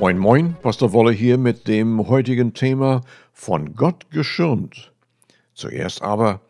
Moin 0.00 0.16
Moin, 0.16 0.56
Pastor 0.62 0.94
Wolle 0.94 1.12
hier 1.12 1.36
mit 1.36 1.68
dem 1.68 2.08
heutigen 2.08 2.54
Thema 2.54 3.02
von 3.34 3.74
Gott 3.74 4.10
geschirmt. 4.10 4.92
Zuerst 5.52 6.00
aber, 6.00 6.40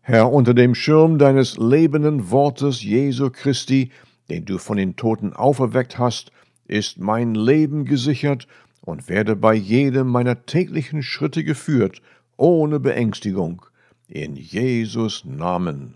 Herr, 0.00 0.32
unter 0.32 0.52
dem 0.52 0.74
Schirm 0.74 1.16
deines 1.16 1.56
lebenden 1.58 2.32
Wortes 2.32 2.82
Jesu 2.82 3.30
Christi, 3.30 3.92
den 4.28 4.46
du 4.46 4.58
von 4.58 4.78
den 4.78 4.96
Toten 4.96 5.32
auferweckt 5.32 5.96
hast, 5.96 6.32
ist 6.66 6.98
mein 6.98 7.36
Leben 7.36 7.84
gesichert 7.84 8.48
und 8.80 9.08
werde 9.08 9.36
bei 9.36 9.54
jedem 9.54 10.08
meiner 10.08 10.44
täglichen 10.44 11.04
Schritte 11.04 11.44
geführt, 11.44 12.02
ohne 12.36 12.80
Beängstigung, 12.80 13.62
in 14.08 14.34
Jesus 14.34 15.24
Namen. 15.24 15.94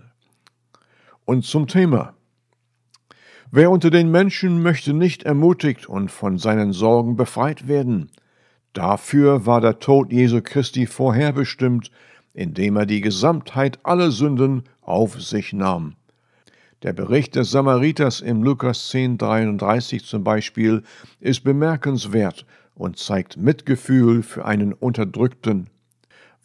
Und 1.25 1.45
zum 1.45 1.66
Thema. 1.66 2.14
Wer 3.55 3.71
unter 3.71 3.91
den 3.91 4.11
Menschen 4.11 4.62
möchte 4.62 4.95
nicht 4.95 5.25
ermutigt 5.25 5.87
und 5.87 6.11
von 6.11 6.39
seinen 6.39 6.72
Sorgen 6.72 7.17
befreit 7.17 7.68
werden? 7.68 8.11
Dafür 8.72 9.45
war 9.45 9.61
der 9.61 9.79
Tod 9.79 10.11
Jesu 10.11 10.40
Christi 10.43 10.86
vorherbestimmt, 10.86 11.90
indem 12.32 12.76
er 12.76 12.86
die 12.86 13.03
Gesamtheit 13.03 13.79
aller 13.82 14.11
Sünden 14.11 14.62
auf 14.81 15.21
sich 15.21 15.53
nahm. 15.53 15.96
Der 16.82 16.95
Bericht 16.95 17.36
des 17.36 17.50
Samariters 17.50 18.23
im 18.23 18.43
Lukas 18.43 18.89
10, 18.89 19.18
33 19.18 20.03
zum 20.03 20.25
Beispiel 20.25 20.82
ist 21.21 21.45
bemerkenswert 21.45 22.46
und 22.75 22.98
zeigt 22.98 23.37
Mitgefühl 23.37 24.23
für 24.23 24.46
einen 24.46 24.73
Unterdrückten. 24.73 25.68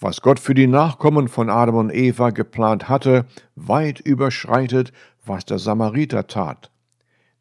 Was 0.02 0.22
Gott 0.22 0.42
für 0.42 0.54
die 0.54 0.68
Nachkommen 0.68 1.30
von 1.30 1.50
Adam 1.50 1.76
und 1.76 1.96
Eva 1.96 2.32
geplant 2.32 2.90
hatte, 2.90 3.26
weit 3.56 4.02
überschreitet, 4.02 4.92
was 5.26 5.46
der 5.46 5.58
Samariter 5.58 6.28
tat. 6.28 6.70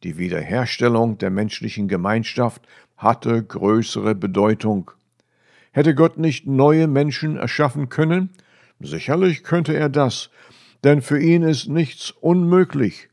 Die 0.02 0.18
Wiederherstellung 0.18 1.16
der 1.16 1.30
menschlichen 1.30 1.88
Gemeinschaft 1.88 2.66
hatte 2.96 3.42
größere 3.42 4.14
Bedeutung. 4.14 4.90
Hätte 5.72 5.94
Gott 5.94 6.18
nicht 6.18 6.46
neue 6.46 6.86
Menschen 6.86 7.36
erschaffen 7.36 7.88
können? 7.88 8.30
Sicherlich 8.78 9.42
könnte 9.42 9.74
er 9.74 9.88
das, 9.88 10.30
denn 10.84 11.00
für 11.00 11.18
ihn 11.18 11.42
ist 11.42 11.68
nichts 11.68 12.10
unmöglich. 12.10 13.08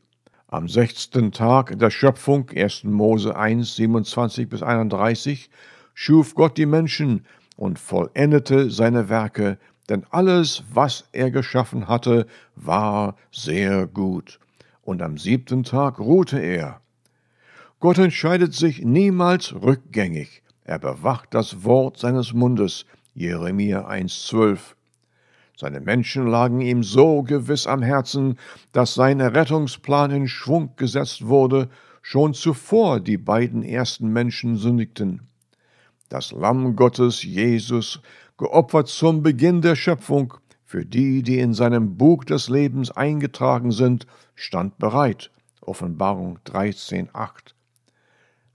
Am 0.48 0.68
sechsten 0.68 1.32
Tag 1.32 1.78
der 1.78 1.90
Schöpfung, 1.90 2.50
1. 2.54 2.84
Mose 2.84 3.34
1, 3.34 3.76
27 3.76 4.48
bis 4.48 4.62
31, 4.62 5.50
schuf 5.94 6.34
Gott 6.34 6.58
die 6.58 6.66
Menschen 6.66 7.24
und 7.56 7.78
vollendete 7.78 8.70
seine 8.70 9.08
Werke, 9.08 9.58
denn 9.88 10.04
alles, 10.10 10.64
was 10.72 11.08
er 11.12 11.30
geschaffen 11.30 11.88
hatte, 11.88 12.26
war 12.56 13.16
sehr 13.30 13.86
gut 13.86 14.38
und 14.84 15.02
am 15.02 15.18
siebten 15.18 15.64
Tag 15.64 15.98
ruhte 15.98 16.38
er. 16.38 16.80
Gott 17.80 17.98
entscheidet 17.98 18.54
sich 18.54 18.82
niemals 18.82 19.54
rückgängig. 19.54 20.42
Er 20.64 20.78
bewacht 20.78 21.34
das 21.34 21.64
Wort 21.64 21.98
seines 21.98 22.32
Mundes. 22.32 22.86
Jeremia 23.14 23.88
1,12. 23.88 24.58
Seine 25.56 25.80
Menschen 25.80 26.26
lagen 26.26 26.60
ihm 26.60 26.82
so 26.82 27.22
gewiss 27.22 27.66
am 27.66 27.82
Herzen, 27.82 28.38
dass 28.72 28.94
sein 28.94 29.20
Errettungsplan 29.20 30.10
in 30.10 30.26
Schwung 30.26 30.74
gesetzt 30.76 31.26
wurde, 31.26 31.68
schon 32.02 32.34
zuvor 32.34 33.00
die 33.00 33.18
beiden 33.18 33.62
ersten 33.62 34.08
Menschen 34.08 34.56
sündigten. 34.56 35.28
Das 36.08 36.32
Lamm 36.32 36.76
Gottes 36.76 37.22
Jesus, 37.22 38.00
geopfert 38.36 38.88
zum 38.88 39.22
Beginn 39.22 39.62
der 39.62 39.76
Schöpfung, 39.76 40.34
für 40.64 40.84
die, 40.84 41.22
die 41.22 41.38
in 41.38 41.54
seinem 41.54 41.96
Buch 41.96 42.24
des 42.24 42.48
Lebens 42.48 42.90
eingetragen 42.90 43.70
sind, 43.70 44.06
stand 44.34 44.76
bereit. 44.78 45.30
Offenbarung 45.60 46.40
13,8. 46.46 47.53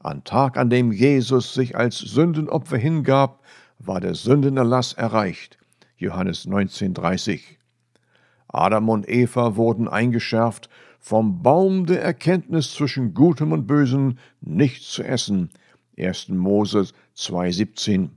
An 0.01 0.23
Tag, 0.23 0.55
an 0.55 0.69
dem 0.69 0.93
Jesus 0.93 1.53
sich 1.53 1.75
als 1.75 1.97
Sündenopfer 1.97 2.77
hingab, 2.77 3.43
war 3.79 3.99
der 3.99 4.15
Sündenerlass 4.15 4.93
erreicht. 4.93 5.57
Johannes 5.97 6.47
19,30. 6.47 7.41
Adam 8.47 8.87
und 8.87 9.09
Eva 9.09 9.57
wurden 9.57 9.89
eingeschärft, 9.89 10.69
vom 10.99 11.43
Baum 11.43 11.85
der 11.85 12.01
Erkenntnis 12.01 12.73
zwischen 12.73 13.13
Gutem 13.13 13.51
und 13.51 13.67
Bösem 13.67 14.17
nicht 14.39 14.83
zu 14.83 15.03
essen. 15.03 15.49
1. 15.97 16.29
Mose 16.29 16.87
2,17. 17.17 18.09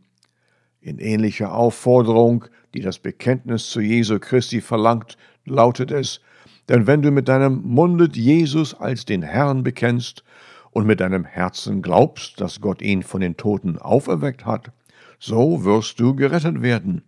In 0.81 0.99
ähnlicher 0.99 1.53
Aufforderung, 1.53 2.45
die 2.75 2.81
das 2.81 3.01
Bekenntnis 3.01 3.71
zu 3.71 3.81
Jesu 3.81 4.21
Christi 4.21 4.61
verlangt, 4.61 5.17
lautet 5.45 5.91
es, 5.91 6.21
denn 6.69 6.87
wenn 6.87 7.03
du 7.03 7.11
mit 7.11 7.29
deinem 7.29 7.63
Munde 7.63 8.09
Jesus 8.13 8.73
als 8.73 9.05
den 9.05 9.23
Herrn 9.23 9.65
bekennst 9.65 10.23
und 10.73 10.87
mit 10.87 11.01
deinem 11.01 11.25
Herzen 11.25 11.83
glaubst, 11.83 12.41
dass 12.41 12.61
Gott 12.61 12.83
ihn 12.83 13.03
von 13.03 13.21
den 13.21 13.37
Toten 13.37 13.79
auferweckt 13.79 14.45
hat, 14.45 14.73
so 15.19 15.65
wirst 15.65 16.01
du 16.01 16.17
gerettet 16.17 16.63
werden. 16.63 17.03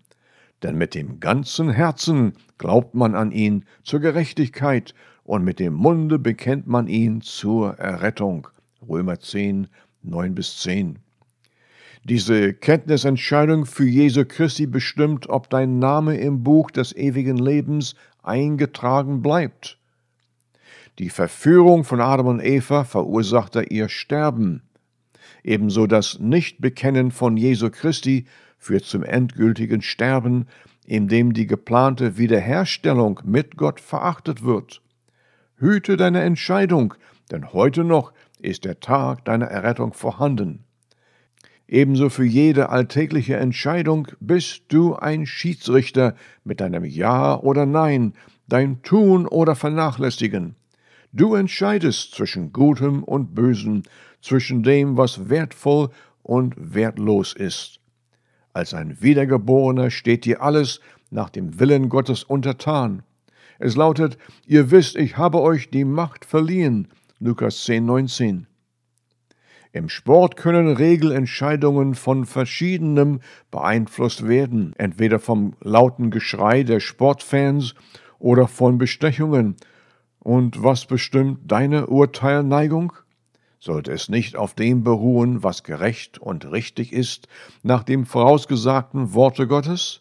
Denn 0.62 0.76
mit 0.76 0.94
dem 0.94 1.18
ganzen 1.18 1.70
Herzen 1.70 2.34
glaubt 2.58 2.94
man 2.94 3.14
an 3.14 3.32
ihn 3.32 3.64
zur 3.82 4.00
Gerechtigkeit 4.00 4.94
und 5.24 5.44
mit 5.44 5.58
dem 5.58 5.74
Munde 5.74 6.18
bekennt 6.18 6.66
man 6.66 6.86
ihn 6.86 7.22
zur 7.22 7.74
Errettung. 7.78 8.48
Römer 8.86 9.18
10, 9.18 9.68
9 10.02 10.34
bis 10.34 10.58
10. 10.60 10.98
Diese 12.04 12.52
Kenntnisentscheidung 12.52 13.64
für 13.64 13.86
Jesu 13.86 14.26
Christi 14.26 14.66
bestimmt, 14.66 15.30
ob 15.30 15.48
dein 15.48 15.78
Name 15.78 16.18
im 16.18 16.42
Buch 16.42 16.70
des 16.70 16.94
ewigen 16.94 17.38
Lebens 17.38 17.94
eingetragen 18.22 19.22
bleibt. 19.22 19.78
Die 21.00 21.10
Verführung 21.10 21.82
von 21.82 22.00
Adam 22.00 22.28
und 22.28 22.40
Eva 22.40 22.84
verursachte 22.84 23.64
ihr 23.64 23.88
Sterben. 23.88 24.62
Ebenso 25.42 25.88
das 25.88 26.20
Nichtbekennen 26.20 27.10
von 27.10 27.36
Jesu 27.36 27.70
Christi 27.70 28.26
führt 28.58 28.84
zum 28.84 29.02
endgültigen 29.02 29.82
Sterben, 29.82 30.46
in 30.86 31.08
dem 31.08 31.32
die 31.32 31.48
geplante 31.48 32.16
Wiederherstellung 32.16 33.20
mit 33.24 33.56
Gott 33.56 33.80
verachtet 33.80 34.44
wird. 34.44 34.82
Hüte 35.56 35.96
deine 35.96 36.22
Entscheidung, 36.22 36.94
denn 37.32 37.52
heute 37.52 37.82
noch 37.82 38.12
ist 38.38 38.64
der 38.64 38.78
Tag 38.78 39.24
deiner 39.24 39.46
Errettung 39.46 39.94
vorhanden. 39.94 40.64
Ebenso 41.66 42.08
für 42.08 42.24
jede 42.24 42.68
alltägliche 42.68 43.36
Entscheidung 43.36 44.06
bist 44.20 44.64
du 44.68 44.94
ein 44.94 45.26
Schiedsrichter 45.26 46.14
mit 46.44 46.60
deinem 46.60 46.84
Ja 46.84 47.36
oder 47.40 47.66
Nein, 47.66 48.12
dein 48.46 48.82
Tun 48.82 49.26
oder 49.26 49.56
Vernachlässigen. 49.56 50.54
Du 51.16 51.36
entscheidest 51.36 52.12
zwischen 52.12 52.52
Gutem 52.52 53.04
und 53.04 53.36
Bösem, 53.36 53.84
zwischen 54.20 54.64
dem, 54.64 54.96
was 54.96 55.28
wertvoll 55.28 55.90
und 56.24 56.56
wertlos 56.56 57.34
ist. 57.34 57.78
Als 58.52 58.74
ein 58.74 59.00
Wiedergeborener 59.00 59.92
steht 59.92 60.24
dir 60.24 60.42
alles 60.42 60.80
nach 61.10 61.30
dem 61.30 61.60
Willen 61.60 61.88
Gottes 61.88 62.24
untertan. 62.24 63.04
Es 63.60 63.76
lautet, 63.76 64.18
ihr 64.44 64.72
wisst, 64.72 64.96
ich 64.96 65.16
habe 65.16 65.40
euch 65.40 65.70
die 65.70 65.84
Macht 65.84 66.24
verliehen. 66.24 66.88
Lukas 67.20 67.62
10, 67.62 67.86
19. 67.86 68.46
Im 69.70 69.88
Sport 69.88 70.36
können 70.36 70.66
Regelentscheidungen 70.66 71.94
von 71.94 72.26
verschiedenem 72.26 73.20
beeinflusst 73.52 74.26
werden, 74.26 74.72
entweder 74.78 75.20
vom 75.20 75.54
lauten 75.60 76.10
Geschrei 76.10 76.64
der 76.64 76.80
Sportfans 76.80 77.76
oder 78.18 78.48
von 78.48 78.78
Bestechungen. 78.78 79.54
Und 80.24 80.62
was 80.62 80.86
bestimmt 80.86 81.40
deine 81.52 81.86
Urteilneigung? 81.86 82.94
Sollte 83.60 83.92
es 83.92 84.08
nicht 84.08 84.36
auf 84.36 84.54
dem 84.54 84.82
beruhen, 84.82 85.42
was 85.42 85.62
gerecht 85.64 86.16
und 86.18 86.50
richtig 86.50 86.94
ist, 86.94 87.28
nach 87.62 87.82
dem 87.82 88.06
vorausgesagten 88.06 89.12
Worte 89.12 89.46
Gottes? 89.46 90.00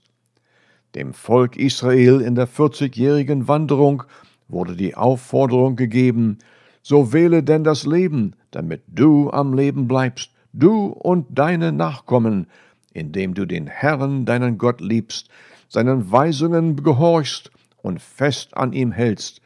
Dem 0.95 1.13
Volk 1.13 1.57
Israel 1.57 2.21
in 2.21 2.35
der 2.35 2.47
vierzigjährigen 2.47 3.49
Wanderung 3.49 4.03
wurde 4.47 4.77
die 4.77 4.95
Aufforderung 4.95 5.75
gegeben, 5.75 6.37
so 6.81 7.11
wähle 7.11 7.43
denn 7.43 7.65
das 7.65 7.85
Leben, 7.85 8.33
damit 8.51 8.83
du 8.87 9.29
am 9.29 9.53
Leben 9.53 9.89
bleibst, 9.89 10.31
du 10.53 10.85
und 10.85 11.27
deine 11.31 11.73
Nachkommen, 11.73 12.47
indem 12.93 13.33
du 13.33 13.45
den 13.45 13.67
Herrn, 13.67 14.23
deinen 14.23 14.57
Gott 14.57 14.79
liebst, 14.79 15.27
seinen 15.67 16.13
Weisungen 16.13 16.81
gehorchst 16.81 17.51
und 17.81 18.01
fest 18.01 18.55
an 18.55 18.71
ihm 18.71 18.93
hältst, 18.93 19.41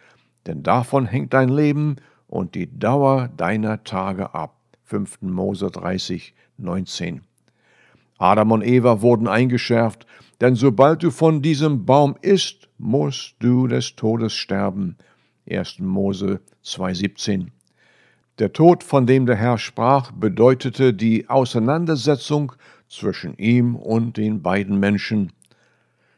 denn 0.47 0.63
davon 0.63 1.05
hängt 1.05 1.33
dein 1.33 1.49
Leben 1.49 1.97
und 2.27 2.55
die 2.55 2.79
Dauer 2.79 3.29
deiner 3.35 3.83
Tage 3.83 4.33
ab. 4.33 4.55
5. 4.85 5.21
Mose 5.23 5.67
30, 5.67 6.33
19. 6.57 7.21
Adam 8.17 8.51
und 8.51 8.65
Eva 8.65 9.01
wurden 9.01 9.27
eingeschärft, 9.27 10.07
denn 10.39 10.55
sobald 10.55 11.03
du 11.03 11.11
von 11.11 11.41
diesem 11.41 11.85
Baum 11.85 12.15
isst, 12.21 12.69
musst 12.77 13.35
du 13.39 13.67
des 13.67 13.95
Todes 13.95 14.33
sterben. 14.33 14.97
1. 15.49 15.79
Mose 15.79 16.39
2,17. 16.63 17.47
Der 18.39 18.53
Tod, 18.53 18.83
von 18.83 19.05
dem 19.07 19.25
der 19.25 19.35
Herr 19.35 19.57
sprach, 19.57 20.11
bedeutete 20.11 20.93
die 20.93 21.27
Auseinandersetzung 21.27 22.53
zwischen 22.87 23.35
ihm 23.37 23.75
und 23.75 24.17
den 24.17 24.41
beiden 24.41 24.79
Menschen. 24.79 25.33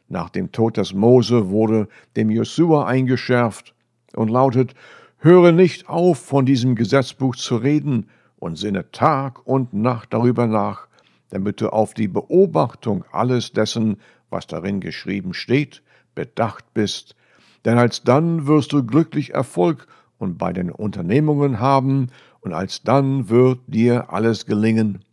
Nach 0.08 0.30
dem 0.30 0.52
Tod 0.52 0.76
des 0.76 0.92
Mose 0.92 1.48
wurde 1.48 1.88
dem 2.16 2.30
Josua 2.30 2.86
eingeschärft 2.86 3.74
und 4.14 4.28
lautet, 4.28 4.74
höre 5.18 5.52
nicht 5.52 5.88
auf, 5.88 6.18
von 6.18 6.46
diesem 6.46 6.74
Gesetzbuch 6.74 7.36
zu 7.36 7.56
reden 7.56 8.08
und 8.38 8.56
sinne 8.56 8.90
Tag 8.90 9.46
und 9.46 9.74
Nacht 9.74 10.12
darüber 10.12 10.46
nach, 10.46 10.88
damit 11.30 11.60
du 11.60 11.68
auf 11.68 11.94
die 11.94 12.08
Beobachtung 12.08 13.04
alles 13.12 13.52
dessen, 13.52 13.98
was 14.30 14.46
darin 14.46 14.80
geschrieben 14.80 15.34
steht, 15.34 15.82
bedacht 16.14 16.72
bist, 16.74 17.16
denn 17.64 17.78
alsdann 17.78 18.46
wirst 18.46 18.72
du 18.72 18.84
glücklich 18.84 19.34
Erfolg 19.34 19.86
und 20.18 20.38
bei 20.38 20.52
den 20.52 20.70
Unternehmungen 20.70 21.60
haben, 21.60 22.08
und 22.40 22.54
alsdann 22.54 23.28
wird 23.28 23.60
dir 23.66 24.12
alles 24.12 24.46
gelingen. 24.46 25.04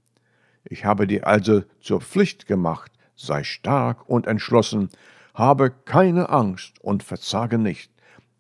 Ich 0.64 0.86
habe 0.86 1.08
dir 1.08 1.28
also 1.28 1.64
zur 1.82 2.02
Pflicht 2.02 2.48
gemacht, 2.48 2.92
sei 3.16 3.44
stark 3.44 4.10
und 4.10 4.28
entschlossen, 4.28 4.90
habe 5.34 5.72
keine 5.72 6.30
Angst 6.30 6.80
und 6.82 7.04
verzage 7.04 7.58
nicht, 7.58 7.92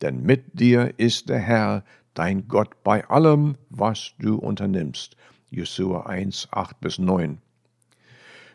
denn 0.01 0.23
mit 0.23 0.59
dir 0.59 0.93
ist 0.97 1.29
der 1.29 1.39
Herr, 1.39 1.83
dein 2.13 2.47
Gott, 2.47 2.83
bei 2.83 3.07
allem, 3.07 3.55
was 3.69 4.13
du 4.19 4.35
unternimmst. 4.35 5.15
Jesua 5.49 6.05
1, 6.07 6.49
8 6.51 6.79
bis 6.81 6.99
9. 6.99 7.39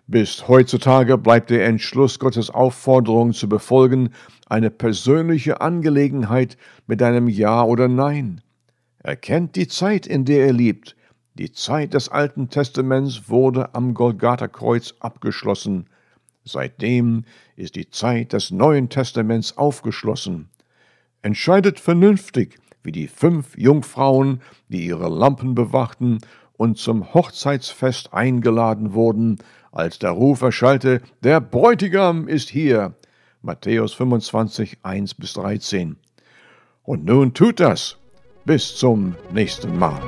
Bis 0.06 0.48
heutzutage 0.48 1.16
bleibt 1.16 1.50
der 1.50 1.64
Entschluss, 1.66 2.18
Gottes 2.18 2.50
Aufforderung 2.50 3.32
zu 3.32 3.48
befolgen, 3.48 4.10
eine 4.46 4.70
persönliche 4.70 5.60
Angelegenheit 5.60 6.56
mit 6.86 7.02
einem 7.02 7.28
Ja 7.28 7.64
oder 7.64 7.88
Nein. 7.88 8.42
Er 8.98 9.16
kennt 9.16 9.56
die 9.56 9.68
Zeit, 9.68 10.06
in 10.06 10.24
der 10.24 10.46
er 10.46 10.52
liebt. 10.52 10.96
Die 11.34 11.52
Zeit 11.52 11.94
des 11.94 12.08
Alten 12.08 12.50
Testaments 12.50 13.28
wurde 13.28 13.74
am 13.74 13.94
Golgatha-Kreuz 13.94 14.94
abgeschlossen. 15.00 15.86
Seitdem 16.44 17.24
ist 17.56 17.76
die 17.76 17.88
Zeit 17.88 18.32
des 18.32 18.50
Neuen 18.50 18.90
Testaments 18.90 19.56
aufgeschlossen. 19.56 20.50
Entscheidet 21.22 21.78
vernünftig, 21.78 22.58
wie 22.82 22.92
die 22.92 23.06
fünf 23.06 23.56
Jungfrauen, 23.56 24.42
die 24.68 24.86
ihre 24.86 25.08
Lampen 25.08 25.54
bewachten 25.54 26.18
und 26.56 26.78
zum 26.78 27.14
Hochzeitsfest 27.14 28.12
eingeladen 28.12 28.92
wurden, 28.92 29.38
als 29.70 29.98
der 29.98 30.10
Ruf 30.10 30.42
erschallte, 30.42 31.00
der 31.22 31.40
Bräutigam 31.40 32.28
ist 32.28 32.50
hier. 32.50 32.94
Matthäus 33.40 33.94
25, 33.94 34.78
1 34.82 35.14
bis 35.14 35.32
13. 35.34 35.96
Und 36.82 37.04
nun 37.04 37.34
tut 37.34 37.60
das. 37.60 37.96
Bis 38.44 38.76
zum 38.76 39.14
nächsten 39.32 39.78
Mal. 39.78 40.00